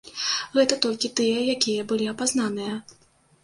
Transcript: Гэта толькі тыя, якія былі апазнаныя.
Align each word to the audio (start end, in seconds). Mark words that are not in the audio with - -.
Гэта 0.55 0.77
толькі 0.85 1.11
тыя, 1.21 1.45
якія 1.55 1.87
былі 1.95 2.11
апазнаныя. 2.17 2.73